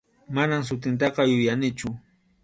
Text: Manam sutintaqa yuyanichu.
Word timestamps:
Manam 0.35 0.61
sutintaqa 0.69 1.21
yuyanichu. 1.31 1.89